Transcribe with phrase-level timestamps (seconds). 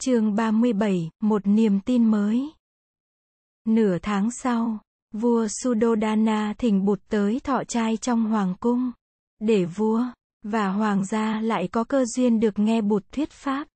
[0.00, 2.50] chương 37, một niềm tin mới.
[3.64, 4.78] Nửa tháng sau,
[5.12, 8.92] vua Sudodana thỉnh bụt tới thọ trai trong hoàng cung,
[9.38, 10.04] để vua
[10.42, 13.68] và hoàng gia lại có cơ duyên được nghe bụt thuyết pháp.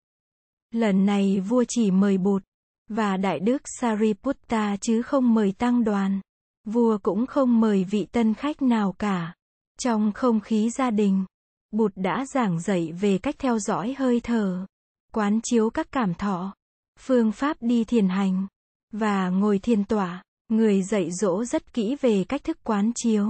[0.70, 2.42] Lần này vua chỉ mời bụt
[2.88, 6.20] và đại đức Sariputta chứ không mời tăng đoàn.
[6.64, 9.34] Vua cũng không mời vị tân khách nào cả.
[9.78, 11.24] Trong không khí gia đình,
[11.70, 14.66] Bụt đã giảng dạy về cách theo dõi hơi thở,
[15.12, 16.54] quán chiếu các cảm thọ,
[16.98, 18.46] phương pháp đi thiền hành
[18.92, 20.22] và ngồi thiền tọa.
[20.48, 23.28] Người dạy dỗ rất kỹ về cách thức quán chiếu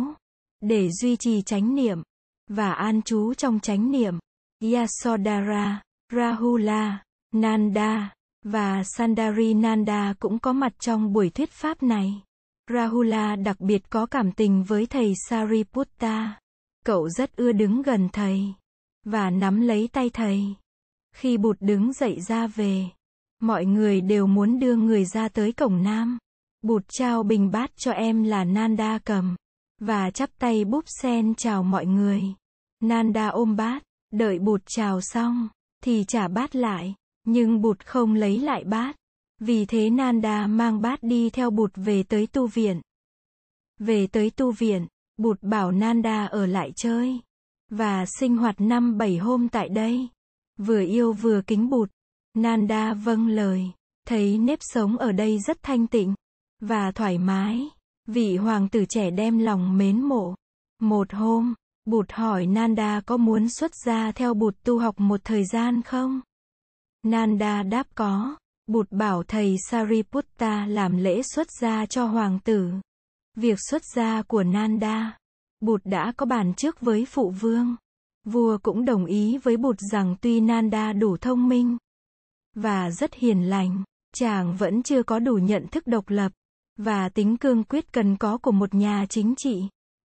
[0.61, 2.03] để duy trì chánh niệm
[2.49, 4.19] và an trú trong chánh niệm.
[4.73, 5.83] Yasodhara,
[6.13, 7.03] Rahula,
[7.35, 8.15] Nanda
[8.45, 12.23] và Sandari Nanda cũng có mặt trong buổi thuyết pháp này.
[12.71, 16.41] Rahula đặc biệt có cảm tình với thầy Sariputta.
[16.85, 18.55] Cậu rất ưa đứng gần thầy
[19.05, 20.55] và nắm lấy tay thầy.
[21.13, 22.85] Khi Bụt đứng dậy ra về,
[23.41, 26.19] mọi người đều muốn đưa người ra tới cổng nam.
[26.63, 29.37] Bụt trao bình bát cho em là Nanda cầm
[29.81, 32.23] và chắp tay búp sen chào mọi người.
[32.81, 35.49] Nanda ôm bát, đợi Bụt chào xong
[35.85, 38.97] thì trả bát lại, nhưng Bụt không lấy lại bát.
[39.41, 42.81] Vì thế Nanda mang bát đi theo Bụt về tới tu viện.
[43.79, 47.21] Về tới tu viện, Bụt bảo Nanda ở lại chơi
[47.71, 50.09] và sinh hoạt năm bảy hôm tại đây.
[50.67, 51.91] Vừa yêu vừa kính Bụt.
[52.35, 53.71] Nanda vâng lời,
[54.09, 56.15] thấy nếp sống ở đây rất thanh tịnh
[56.61, 57.69] và thoải mái.
[58.07, 60.35] Vị hoàng tử trẻ đem lòng mến mộ.
[60.81, 65.45] Một hôm, Bụt hỏi Nanda có muốn xuất gia theo Bụt tu học một thời
[65.45, 66.21] gian không?
[67.03, 68.37] Nanda đáp có.
[68.67, 72.73] Bụt bảo thầy Sariputta làm lễ xuất gia cho hoàng tử.
[73.37, 75.17] Việc xuất gia của Nanda,
[75.61, 77.77] Bụt đã có bàn trước với phụ vương.
[78.25, 81.77] Vua cũng đồng ý với Bụt rằng tuy Nanda đủ thông minh
[82.55, 83.85] và rất hiền lành,
[84.15, 86.33] chàng vẫn chưa có đủ nhận thức độc lập
[86.77, 89.63] và tính cương quyết cần có của một nhà chính trị.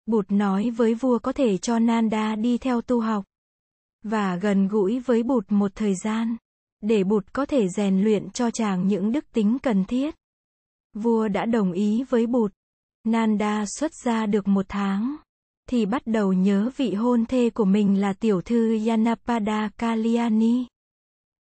[0.06, 3.24] Bụt nói với vua có thể cho Nanda đi theo tu học
[4.02, 6.36] và gần gũi với Bụt một thời gian
[6.82, 10.14] để Bụt có thể rèn luyện cho chàng những đức tính cần thiết.
[10.94, 12.52] Vua đã đồng ý với Bụt.
[13.04, 15.16] Nanda xuất gia được một tháng,
[15.68, 20.66] thì bắt đầu nhớ vị hôn thê của mình là tiểu thư Yanapada Kalyani.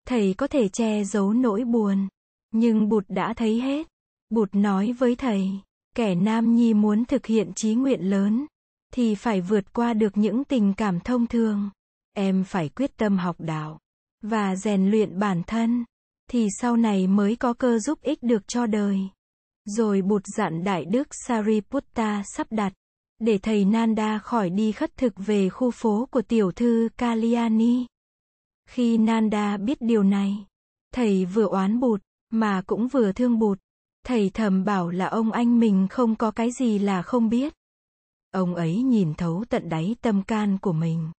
[0.06, 2.08] Thầy có thể che giấu nỗi buồn,
[2.52, 3.86] nhưng Bụt đã thấy hết.
[4.30, 5.50] Bụt nói với thầy,
[5.96, 8.46] kẻ nam nhi muốn thực hiện chí nguyện lớn,
[8.92, 11.70] thì phải vượt qua được những tình cảm thông thường.
[12.16, 13.78] Em phải quyết tâm học đạo
[14.22, 15.84] và rèn luyện bản thân,
[16.30, 18.98] thì sau này mới có cơ giúp ích được cho đời.
[19.64, 22.72] Rồi Bụt dặn Đại Đức Sariputta sắp đặt,
[23.18, 27.86] để thầy Nanda khỏi đi khất thực về khu phố của tiểu thư Kalyani.
[28.66, 30.46] Khi Nanda biết điều này,
[30.94, 33.58] thầy vừa oán Bụt, mà cũng vừa thương Bụt.
[34.06, 37.54] Thầy thầm bảo là ông anh mình không có cái gì là không biết.
[38.30, 41.10] Ông ấy nhìn thấu tận đáy tâm can của mình.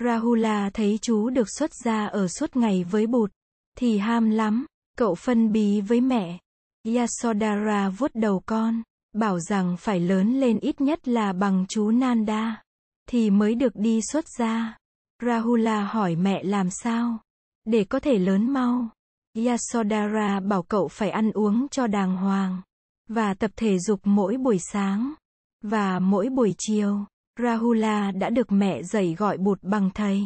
[0.00, 3.30] Rahula thấy chú được xuất gia ở suốt ngày với bụt,
[3.78, 4.66] thì ham lắm,
[4.98, 6.38] cậu phân bí với mẹ.
[6.84, 8.82] Yasodhara vuốt đầu con,
[9.12, 12.62] bảo rằng phải lớn lên ít nhất là bằng chú Nanda,
[13.08, 14.76] thì mới được đi xuất gia.
[15.22, 17.18] Rahula hỏi mẹ làm sao,
[17.64, 18.88] để có thể lớn mau.
[19.46, 22.62] Yasodhara bảo cậu phải ăn uống cho đàng hoàng,
[23.08, 25.14] và tập thể dục mỗi buổi sáng,
[25.62, 27.04] và mỗi buổi chiều.
[27.42, 30.22] Rahula đã được mẹ dạy gọi bụt bằng thầy.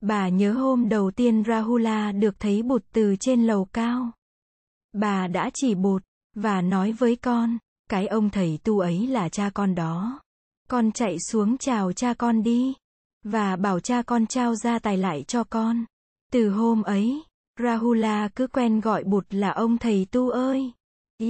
[0.00, 4.12] Bà nhớ hôm đầu tiên Rahula được thấy bụt từ trên lầu cao.
[4.92, 6.02] Bà đã chỉ bụt,
[6.34, 7.58] và nói với con,
[7.88, 10.20] cái ông thầy tu ấy là cha con đó.
[10.68, 12.74] Con chạy xuống chào cha con đi,
[13.24, 15.84] và bảo cha con trao ra tài lại cho con.
[16.32, 17.22] Từ hôm ấy,
[17.60, 20.72] Rahula cứ quen gọi bụt là ông thầy tu ơi.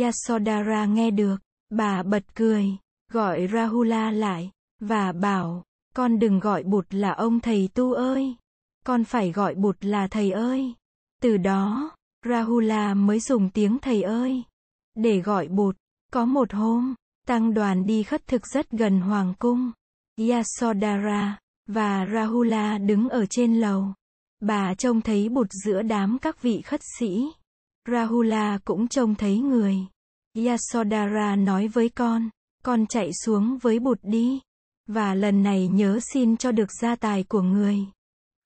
[0.00, 1.37] Yasodhara nghe được,
[1.71, 2.66] bà bật cười,
[3.12, 4.50] gọi Rahula lại.
[4.81, 5.65] Và bảo,
[5.95, 8.37] con đừng gọi bụt là ông thầy tu ơi.
[8.87, 10.75] Con phải gọi bụt là thầy ơi.
[11.22, 11.91] Từ đó,
[12.27, 14.42] Rahula mới dùng tiếng thầy ơi.
[14.95, 15.77] Để gọi bụt.
[16.13, 16.95] Có một hôm,
[17.27, 19.73] tăng đoàn đi khất thực rất gần hoàng cung.
[20.31, 23.95] Yasodhara và Rahula đứng ở trên lầu.
[24.41, 27.33] Bà trông thấy bụt giữa đám các vị khất sĩ.
[27.89, 29.77] Rahula cũng trông thấy người.
[30.47, 32.31] Yasodhara nói với con,
[32.65, 34.41] con chạy xuống với bụt đi.
[34.87, 37.79] Và lần này nhớ xin cho được gia tài của người.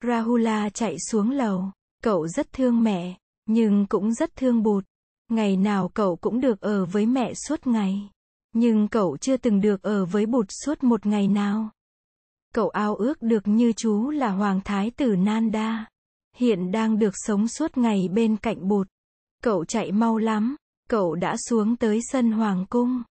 [0.07, 1.71] Rahula chạy xuống lầu.
[2.03, 4.85] Cậu rất thương mẹ, nhưng cũng rất thương bụt.
[5.31, 8.09] Ngày nào cậu cũng được ở với mẹ suốt ngày.
[8.53, 11.69] Nhưng cậu chưa từng được ở với bụt suốt một ngày nào.
[12.53, 15.85] Cậu ao ước được như chú là Hoàng Thái tử Nanda.
[16.35, 18.87] Hiện đang được sống suốt ngày bên cạnh bụt.
[19.43, 20.55] Cậu chạy mau lắm,
[20.89, 23.03] cậu đã xuống tới sân hoàng cung.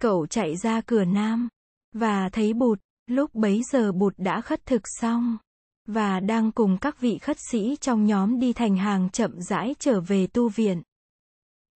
[0.00, 1.48] Cậu chạy ra cửa nam,
[1.92, 5.38] và thấy bụt, lúc bấy giờ bụt đã khất thực xong,
[5.86, 10.00] và đang cùng các vị khất sĩ trong nhóm đi thành hàng chậm rãi trở
[10.00, 10.82] về tu viện.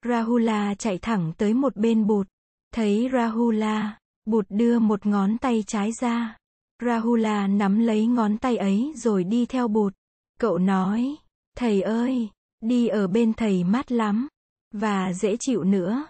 [0.05, 2.29] Rahula chạy thẳng tới một bên bụt,
[2.75, 6.37] thấy Rahula, bụt đưa một ngón tay trái ra.
[6.85, 9.95] Rahula nắm lấy ngón tay ấy rồi đi theo bụt.
[10.41, 11.17] Cậu nói,
[11.57, 12.29] thầy ơi,
[12.61, 14.29] đi ở bên thầy mát lắm,
[14.73, 16.07] và dễ chịu nữa.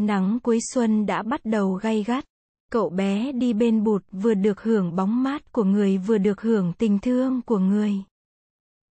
[0.00, 2.24] Nắng cuối xuân đã bắt đầu gay gắt.
[2.72, 6.72] Cậu bé đi bên bụt vừa được hưởng bóng mát của người vừa được hưởng
[6.78, 7.94] tình thương của người.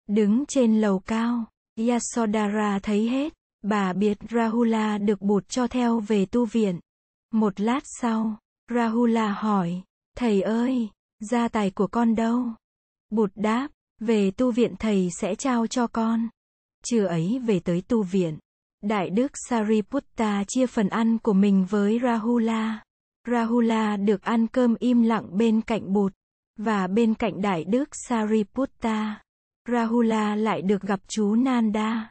[0.09, 1.45] Đứng trên lầu cao,
[1.89, 6.81] Yasodhara thấy hết, bà biết Rahula được bụt cho theo về tu viện.
[7.33, 8.39] Một lát sau,
[8.75, 9.83] Rahula hỏi,
[10.17, 10.89] thầy ơi,
[11.21, 12.45] gia tài của con đâu?
[13.11, 13.69] Bụt đáp,
[14.01, 16.29] về tu viện thầy sẽ trao cho con.
[16.85, 18.39] Trưa ấy về tới tu viện.
[18.83, 22.83] Đại đức Sariputta chia phần ăn của mình với Rahula.
[23.29, 26.13] Rahula được ăn cơm im lặng bên cạnh bụt,
[26.57, 29.23] và bên cạnh đại đức Sariputta.
[29.69, 32.11] Rahula lại được gặp chú Nanda.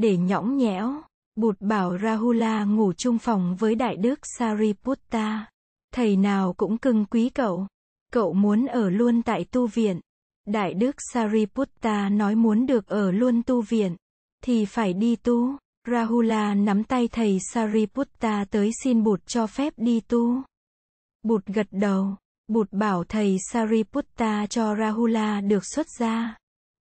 [0.00, 1.02] Để nhõng nhẽo,
[1.36, 5.46] bụt bảo Rahula ngủ chung phòng với đại đức Sariputta.
[5.94, 7.66] Thầy nào cũng cưng quý cậu.
[8.12, 10.00] Cậu muốn ở luôn tại tu viện.
[10.46, 13.96] Đại đức Sariputta nói muốn được ở luôn tu viện,
[14.44, 15.56] thì phải đi tu.
[15.90, 20.42] Rahula nắm tay thầy Sariputta tới xin Bụt cho phép đi tu.
[21.22, 22.16] Bụt gật đầu.
[22.48, 26.36] Bụt bảo thầy Sariputta cho Rahula được xuất gia.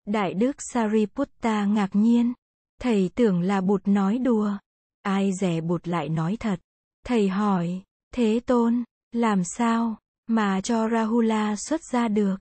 [0.06, 2.32] Đại đức Sariputta ngạc nhiên.
[2.80, 4.52] Thầy tưởng là Bụt nói đùa.
[5.02, 6.60] Ai dè Bụt lại nói thật.
[7.06, 7.82] Thầy hỏi,
[8.14, 12.36] Thế Tôn, làm sao mà cho Rahula xuất ra được?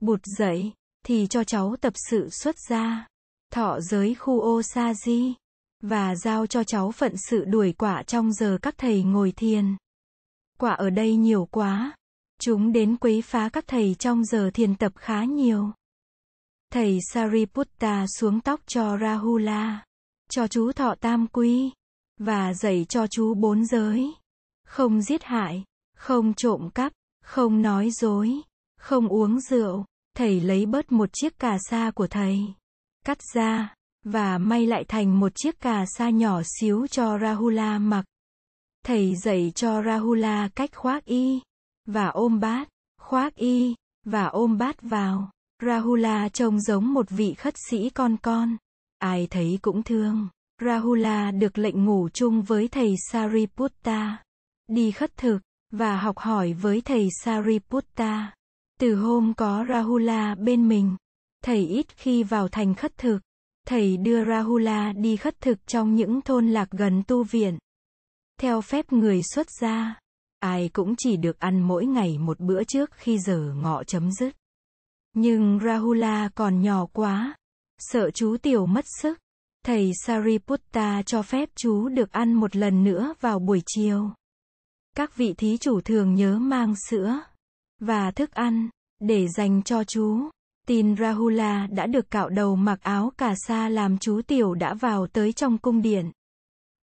[0.00, 0.72] Bụt dậy,
[1.06, 3.06] thì cho cháu tập sự xuất ra
[3.52, 4.62] Thọ giới khu
[4.94, 5.34] di
[5.80, 9.76] và giao cho cháu phận sự đuổi quả trong giờ các thầy ngồi thiền.
[10.58, 11.96] Quả ở đây nhiều quá.
[12.40, 15.72] Chúng đến quấy phá các thầy trong giờ thiền tập khá nhiều.
[16.72, 19.84] Thầy Sariputta xuống tóc cho Rahula,
[20.30, 21.70] cho chú thọ tam quy,
[22.18, 24.12] và dạy cho chú bốn giới.
[24.66, 25.64] Không giết hại,
[25.96, 26.92] không trộm cắp,
[27.24, 28.40] không nói dối,
[28.78, 29.84] không uống rượu.
[30.16, 32.38] Thầy lấy bớt một chiếc cà sa của thầy,
[33.04, 33.74] cắt ra,
[34.04, 38.04] và may lại thành một chiếc cà sa nhỏ xíu cho Rahula mặc.
[38.84, 41.40] Thầy dạy cho Rahula cách khoác y,
[41.86, 42.68] và ôm bát,
[43.00, 43.74] khoác y,
[44.04, 45.30] và ôm bát vào.
[45.66, 48.56] Rahula trông giống một vị khất sĩ con con.
[48.98, 50.28] Ai thấy cũng thương.
[50.64, 54.22] Rahula được lệnh ngủ chung với thầy Sariputta.
[54.68, 55.38] Đi khất thực,
[55.70, 58.34] và học hỏi với thầy Sariputta.
[58.80, 60.96] Từ hôm có Rahula bên mình,
[61.44, 63.18] thầy ít khi vào thành khất thực.
[63.66, 67.58] Thầy đưa Rahula đi khất thực trong những thôn lạc gần tu viện.
[68.40, 70.00] Theo phép người xuất gia,
[70.38, 74.36] ai cũng chỉ được ăn mỗi ngày một bữa trước khi giờ ngọ chấm dứt.
[75.14, 77.34] Nhưng Rahula còn nhỏ quá,
[77.78, 79.18] sợ chú tiểu mất sức.
[79.64, 84.10] Thầy Sariputta cho phép chú được ăn một lần nữa vào buổi chiều.
[84.96, 87.20] Các vị thí chủ thường nhớ mang sữa
[87.80, 88.68] và thức ăn
[89.00, 90.30] để dành cho chú.
[90.66, 95.06] Tin Rahula đã được cạo đầu mặc áo cà sa làm chú tiểu đã vào
[95.06, 96.10] tới trong cung điện.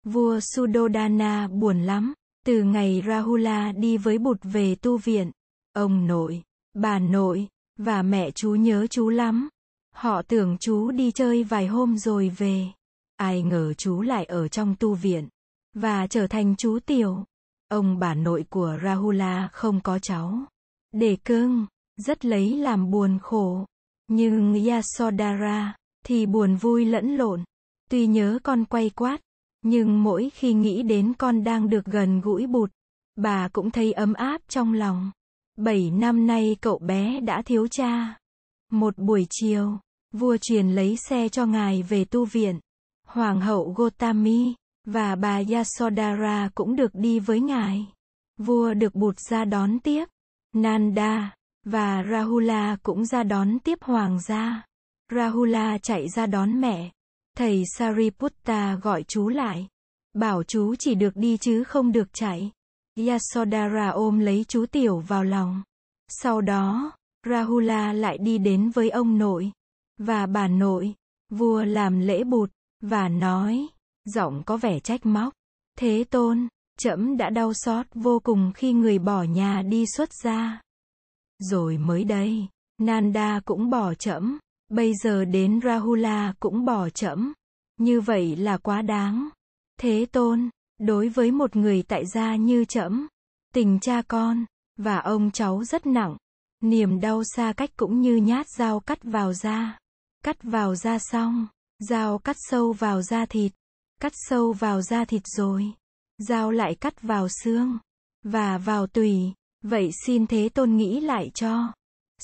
[0.03, 2.13] Vua Sudodana buồn lắm,
[2.45, 5.31] từ ngày Rahula đi với bụt về tu viện.
[5.73, 9.49] Ông nội, bà nội, và mẹ chú nhớ chú lắm.
[9.93, 12.67] Họ tưởng chú đi chơi vài hôm rồi về.
[13.15, 15.27] Ai ngờ chú lại ở trong tu viện.
[15.73, 17.23] Và trở thành chú tiểu.
[17.69, 20.45] Ông bà nội của Rahula không có cháu.
[20.91, 21.65] Để cương
[21.97, 23.65] rất lấy làm buồn khổ.
[24.07, 27.43] Nhưng Yasodhara, thì buồn vui lẫn lộn.
[27.89, 29.21] Tuy nhớ con quay quát,
[29.61, 32.71] nhưng mỗi khi nghĩ đến con đang được gần gũi bụt,
[33.15, 35.11] bà cũng thấy ấm áp trong lòng.
[35.57, 38.17] Bảy năm nay cậu bé đã thiếu cha.
[38.71, 39.79] Một buổi chiều,
[40.13, 42.59] vua truyền lấy xe cho ngài về tu viện.
[43.07, 44.53] Hoàng hậu Gotami,
[44.85, 47.87] và bà Yasodhara cũng được đi với ngài.
[48.37, 50.05] Vua được bụt ra đón tiếp.
[50.53, 51.35] Nanda,
[51.65, 54.65] và Rahula cũng ra đón tiếp hoàng gia.
[55.11, 56.91] Rahula chạy ra đón mẹ.
[57.37, 59.67] Thầy Sariputta gọi chú lại.
[60.13, 62.51] Bảo chú chỉ được đi chứ không được chạy.
[62.97, 65.63] Yasodhara ôm lấy chú tiểu vào lòng.
[66.07, 66.91] Sau đó,
[67.29, 69.51] Rahula lại đi đến với ông nội
[69.97, 70.93] và bà nội.
[71.29, 72.51] Vua làm lễ bụt
[72.81, 73.67] và nói,
[74.05, 75.33] giọng có vẻ trách móc.
[75.77, 76.47] Thế tôn,
[76.79, 80.61] trẫm đã đau xót vô cùng khi người bỏ nhà đi xuất gia.
[81.39, 84.37] Rồi mới đây, Nanda cũng bỏ trẫm.
[84.69, 87.33] bây giờ đến Rahula cũng bỏ trẫm.
[87.79, 89.29] Như vậy là quá đáng.
[89.79, 93.07] Thế tôn, đối với một người tại gia như trẫm,
[93.53, 94.45] tình cha con,
[94.77, 96.17] và ông cháu rất nặng.
[96.63, 99.79] Niềm đau xa cách cũng như nhát dao cắt vào da.
[100.23, 101.47] Cắt vào da xong,
[101.79, 103.51] dao cắt sâu vào da thịt.
[104.01, 105.65] Cắt sâu vào da thịt rồi.
[106.17, 107.77] Dao lại cắt vào xương.
[108.23, 109.33] Và vào tùy.
[109.63, 111.73] Vậy xin Thế Tôn nghĩ lại cho.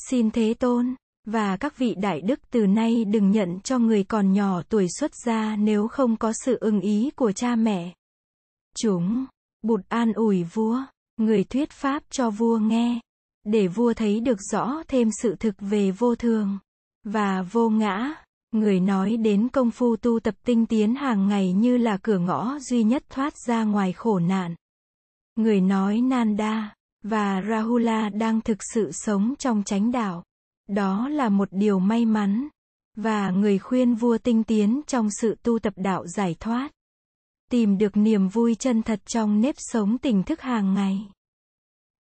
[0.10, 0.96] Xin Thế Tôn,
[1.26, 5.12] và các vị đại đức từ nay đừng nhận cho người còn nhỏ tuổi xuất
[5.26, 7.94] gia nếu không có sự ưng ý của cha mẹ.
[8.78, 9.26] Chúng,
[9.62, 10.80] bụt an ủi vua,
[11.18, 13.00] người thuyết pháp cho vua nghe,
[13.44, 16.60] để vua thấy được rõ thêm sự thực về vô thường
[17.04, 18.16] và vô ngã.
[18.52, 22.60] Người nói đến công phu tu tập tinh tiến hàng ngày như là cửa ngõ
[22.60, 24.56] duy nhất thoát ra ngoài khổ nạn.
[25.36, 30.24] Người nói Nanda và Rahula đang thực sự sống trong chánh đạo.
[30.68, 32.48] Đó là một điều may mắn.
[32.96, 36.72] Và người khuyên vua tinh tiến trong sự tu tập đạo giải thoát.
[37.52, 41.00] Tìm được niềm vui chân thật trong nếp sống tỉnh thức hàng ngày.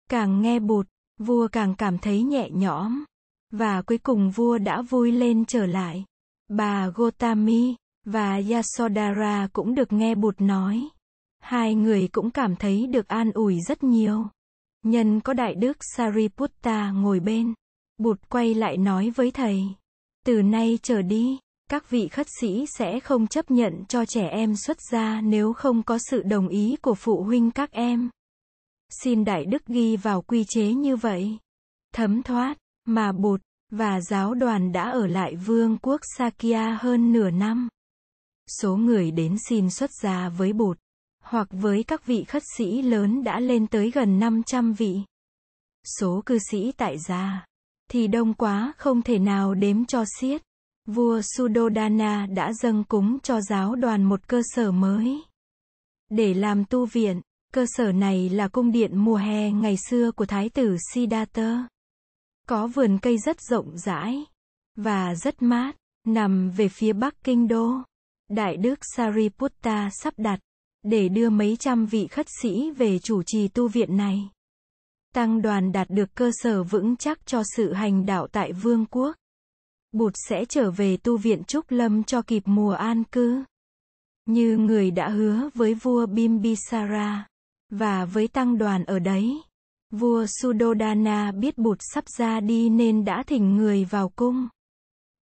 [0.09, 0.87] Càng nghe bụt,
[1.19, 3.03] vua càng cảm thấy nhẹ nhõm.
[3.51, 6.05] Và cuối cùng vua đã vui lên trở lại.
[6.49, 10.89] Bà Gotami và Yasodhara cũng được nghe bụt nói.
[11.39, 14.25] Hai người cũng cảm thấy được an ủi rất nhiều.
[14.83, 17.53] Nhân có đại đức Sariputta ngồi bên.
[17.97, 19.63] Bụt quay lại nói với thầy.
[20.25, 21.37] Từ nay trở đi,
[21.71, 25.83] các vị khất sĩ sẽ không chấp nhận cho trẻ em xuất gia nếu không
[25.83, 28.09] có sự đồng ý của phụ huynh các em.
[28.89, 31.37] Xin Đại Đức ghi vào quy chế như vậy.
[31.93, 37.29] Thấm thoát, mà bột và giáo đoàn đã ở lại vương quốc Sakya hơn nửa
[37.29, 37.69] năm.
[38.59, 40.77] Số người đến xin xuất gia với bột
[41.23, 44.99] hoặc với các vị khất sĩ lớn đã lên tới gần 500 vị.
[45.99, 47.45] Số cư sĩ tại gia
[47.91, 50.41] thì đông quá không thể nào đếm cho xiết.
[50.85, 55.21] Vua Sudodana đã dâng cúng cho giáo đoàn một cơ sở mới.
[56.09, 57.21] Để làm tu viện,
[57.53, 61.67] cơ sở này là cung điện mùa hè ngày xưa của Thái tử Siddhartha.
[62.47, 64.25] Có vườn cây rất rộng rãi
[64.75, 65.75] và rất mát,
[66.07, 67.71] nằm về phía bắc kinh đô.
[68.29, 70.39] Đại đức Sariputta sắp đặt
[70.83, 74.29] để đưa mấy trăm vị khất sĩ về chủ trì tu viện này.
[75.15, 79.15] Tăng đoàn đạt được cơ sở vững chắc cho sự hành đạo tại vương quốc.
[79.91, 83.43] Bụt sẽ trở về tu viện Trúc Lâm cho kịp mùa an cư.
[84.25, 87.27] Như người đã hứa với vua Bimbisara,
[87.69, 89.41] và với tăng đoàn ở đấy.
[89.91, 94.47] Vua Sudodana biết Bụt sắp ra đi nên đã thỉnh người vào cung.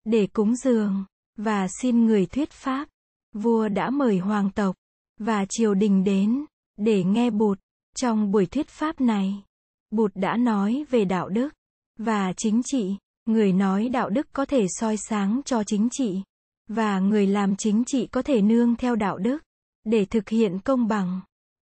[0.03, 1.05] Để cúng dường,
[1.37, 2.87] và xin người thuyết pháp.
[3.33, 4.75] Vua đã mời hoàng tộc,
[5.19, 6.45] và triều đình đến,
[6.77, 7.59] để nghe Bụt.
[7.95, 9.43] Trong buổi thuyết pháp này,
[9.91, 11.49] Bụt đã nói về đạo đức
[11.97, 12.95] và chính trị.
[13.27, 16.21] Người nói đạo đức có thể soi sáng cho chính trị
[16.67, 19.37] và người làm chính trị có thể nương theo đạo đức
[19.83, 21.21] để thực hiện công bằng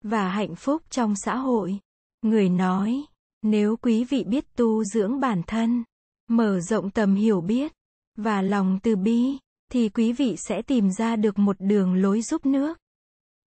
[0.05, 1.79] và hạnh phúc trong xã hội.
[2.23, 3.05] Người nói,
[3.43, 5.85] nếu quý vị biết tu dưỡng bản thân,
[6.29, 7.73] mở rộng tầm hiểu biết
[8.17, 9.39] và lòng từ bi,
[9.73, 12.79] thì quý vị sẽ tìm ra được một đường lối giúp nước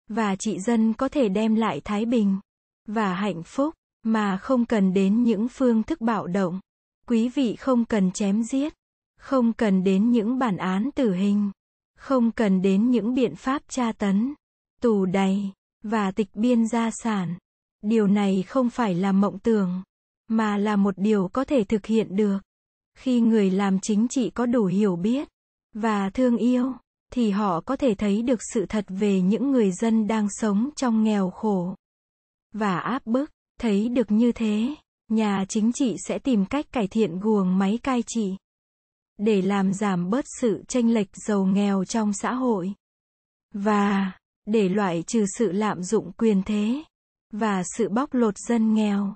[0.08, 2.38] và trị dân có thể đem lại thái bình
[2.88, 6.60] và hạnh phúc mà không cần đến những phương thức bạo động.
[7.06, 8.74] Quý vị không cần chém giết,
[9.18, 11.50] không cần đến những bản án tử hình,
[11.98, 14.34] không cần đến những biện pháp tra tấn,
[14.80, 17.38] tù đầy và tịch biên gia sản.
[17.82, 19.82] Điều này không phải là mộng tưởng,
[20.28, 22.38] mà là một điều có thể thực hiện được.
[22.98, 25.28] Khi người làm chính trị có đủ hiểu biết
[25.74, 26.72] và thương yêu,
[27.12, 31.04] thì họ có thể thấy được sự thật về những người dân đang sống trong
[31.04, 31.74] nghèo khổ
[32.52, 33.30] và áp bức.
[33.60, 34.74] Thấy được như thế,
[35.12, 38.36] nhà chính trị sẽ tìm cách cải thiện guồng máy cai trị
[39.18, 42.74] để làm giảm bớt sự tranh lệch giàu nghèo trong xã hội
[43.54, 44.12] và
[44.46, 46.82] để loại trừ sự lạm dụng quyền thế
[47.32, 49.14] và sự bóc lột dân nghèo.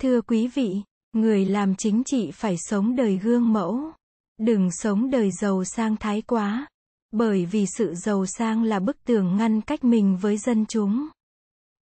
[0.00, 0.82] Thưa quý vị,
[1.12, 3.92] người làm chính trị phải sống đời gương mẫu,
[4.38, 6.66] đừng sống đời giàu sang thái quá,
[7.10, 11.08] bởi vì sự giàu sang là bức tường ngăn cách mình với dân chúng.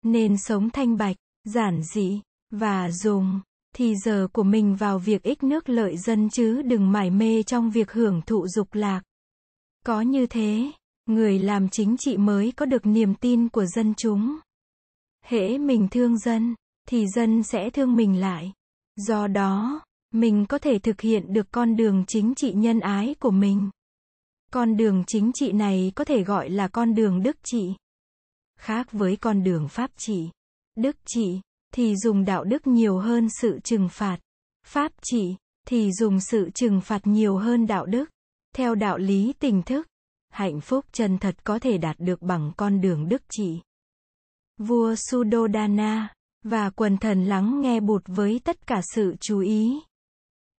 [0.03, 2.21] Nên sống thanh bạch, giản dị,
[2.55, 3.41] và dùng
[3.75, 7.71] thì giờ của mình vào việc ích nước lợi dân chứ đừng mải mê trong
[7.71, 9.03] việc hưởng thụ dục lạc.
[9.87, 10.71] Có như thế,
[11.07, 14.39] người làm chính trị mới có được niềm tin của dân chúng.
[15.25, 16.55] Hễ mình thương dân,
[16.89, 18.53] thì dân sẽ thương mình lại.
[18.97, 19.81] Do đó,
[20.11, 23.71] mình có thể thực hiện được con đường chính trị nhân ái của mình.
[24.53, 27.75] Con đường chính trị này có thể gọi là con đường đức trị.
[28.59, 30.29] Khác với con đường pháp trị,
[30.77, 31.41] đức trị
[31.75, 34.19] thì dùng đạo đức nhiều hơn sự trừng phạt.
[34.67, 35.37] Pháp trị
[35.69, 38.11] thì dùng sự trừng phạt nhiều hơn đạo đức.
[38.55, 39.87] Theo đạo lý tình thức,
[40.35, 43.61] Hạnh phúc chân thật có thể đạt được bằng con đường đức trị.
[44.59, 49.81] Vua Sudodana và quần thần lắng nghe bụt với tất cả sự chú ý.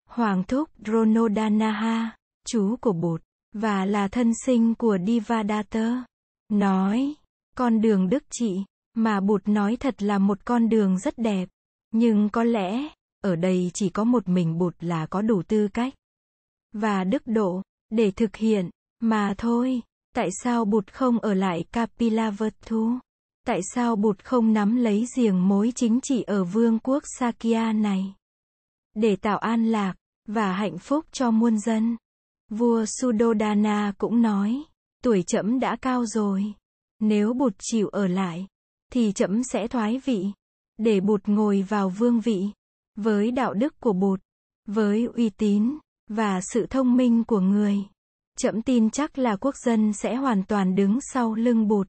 [0.08, 6.04] Hoàng thúc Dronodanaha, chú của bụt, và là thân sinh của Divadatta,
[6.48, 7.14] nói,
[7.56, 8.64] con đường đức trị,
[8.96, 11.48] mà bụt nói thật là một con đường rất đẹp.
[11.92, 12.88] Nhưng có lẽ,
[13.22, 15.94] ở đây chỉ có một mình bụt là có đủ tư cách
[16.72, 19.82] và đức độ để thực hiện mà thôi.
[20.14, 22.98] Tại sao bụt không ở lại Kapilavatthu?
[23.46, 28.14] Tại sao bụt không nắm lấy giềng mối chính trị ở vương quốc Sakya này?
[28.94, 29.94] Để tạo an lạc
[30.28, 31.96] và hạnh phúc cho muôn dân.
[32.50, 34.62] Vua Sudodana cũng nói,
[35.02, 36.44] tuổi trẫm đã cao rồi.
[37.00, 38.46] Nếu bụt chịu ở lại,
[38.92, 40.26] thì trẫm sẽ thoái vị,
[40.78, 42.46] để bụt ngồi vào vương vị,
[42.96, 44.20] với đạo đức của bụt,
[44.66, 45.78] với uy tín,
[46.08, 47.78] và sự thông minh của người.
[48.38, 51.88] Trẫm tin chắc là quốc dân sẽ hoàn toàn đứng sau lưng bụt.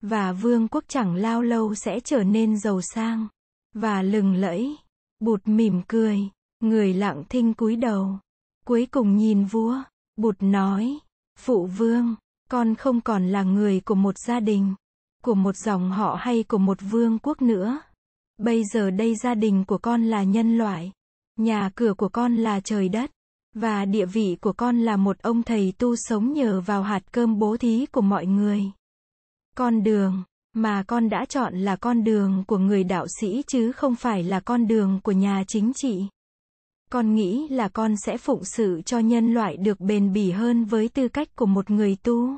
[0.00, 3.28] Và vương quốc chẳng lao lâu sẽ trở nên giàu sang,
[3.74, 4.76] và lừng lẫy.
[5.20, 6.18] Bụt mỉm cười,
[6.60, 8.18] người lặng thinh cúi đầu.
[8.66, 9.82] Cuối cùng nhìn vua,
[10.16, 10.98] bụt nói,
[11.38, 12.14] phụ vương,
[12.50, 14.74] con không còn là người của một gia đình,
[15.22, 17.80] của một dòng họ hay của một vương quốc nữa.
[18.38, 20.92] Bây giờ đây gia đình của con là nhân loại.
[21.38, 23.10] Nhà cửa của con là trời đất.
[23.54, 27.38] Và địa vị của con là một ông thầy tu sống nhờ vào hạt cơm
[27.38, 28.62] bố thí của mọi người.
[29.56, 33.94] Con đường mà con đã chọn là con đường của người đạo sĩ chứ không
[33.94, 36.02] phải là con đường của nhà chính trị.
[36.90, 40.88] Con nghĩ là con sẽ phụng sự cho nhân loại được bền bỉ hơn với
[40.88, 42.36] tư cách của một người tu.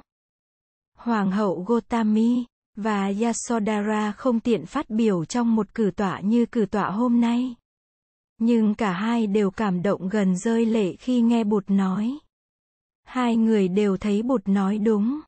[0.99, 2.45] Hoàng hậu Gotami
[2.77, 7.55] và Yasodhara không tiện phát biểu trong một cử tọa như cử tọa hôm nay.
[8.39, 12.19] Nhưng cả hai đều cảm động gần rơi lệ khi nghe Bụt nói.
[13.05, 15.21] Hai người đều thấy Bụt nói đúng.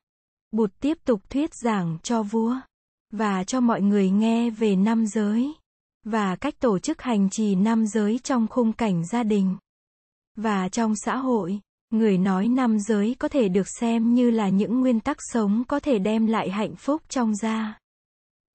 [0.51, 2.55] Bụt tiếp tục thuyết giảng cho vua
[3.11, 5.53] và cho mọi người nghe về năm giới
[6.03, 9.57] và cách tổ chức hành trì năm giới trong khung cảnh gia đình
[10.35, 11.59] và trong xã hội.
[11.89, 15.79] Người nói năm giới có thể được xem như là những nguyên tắc sống có
[15.79, 17.79] thể đem lại hạnh phúc trong gia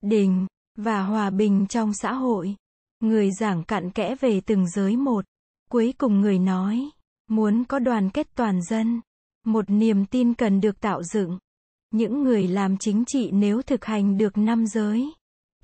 [0.02, 0.46] đình
[0.78, 2.54] và hòa bình trong xã hội.
[3.00, 5.24] Người giảng cặn kẽ về từng giới một.
[5.70, 6.90] Cuối cùng người nói,
[7.28, 9.00] muốn có đoàn kết toàn dân,
[9.46, 11.38] một niềm tin cần được tạo dựng.
[11.90, 15.12] Những người làm chính trị nếu thực hành được năm giới,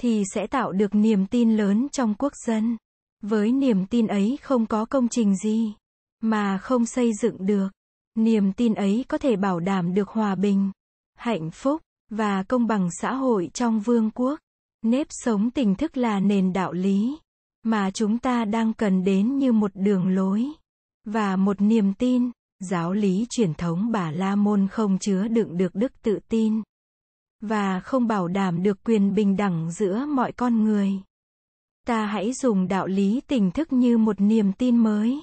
[0.01, 2.77] thì sẽ tạo được niềm tin lớn trong quốc dân.
[3.23, 5.75] Với niềm tin ấy không có công trình gì
[6.21, 7.69] mà không xây dựng được.
[8.15, 10.71] Niềm tin ấy có thể bảo đảm được hòa bình,
[11.15, 14.41] hạnh phúc và công bằng xã hội trong vương quốc.
[14.83, 17.19] Nếp sống tình thức là nền đạo lý
[17.63, 20.47] mà chúng ta đang cần đến như một đường lối
[21.05, 22.31] và một niềm tin.
[22.61, 26.63] Giáo lý truyền thống Bà La Môn không chứa đựng được đức tự tin
[27.41, 30.93] và không bảo đảm được quyền bình đẳng giữa mọi con người.
[31.87, 35.21] Ta hãy dùng đạo lý tỉnh thức như một niềm tin mới.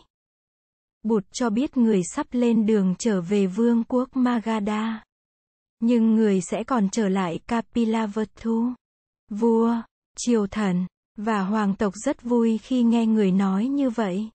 [1.05, 5.03] Bụt cho biết người sắp lên đường trở về vương quốc Magadha.
[5.79, 8.73] Nhưng người sẽ còn trở lại Kapilavatthu.
[9.31, 9.75] Vua,
[10.17, 10.85] triều thần,
[11.17, 14.29] và hoàng tộc rất vui khi nghe người nói như vậy.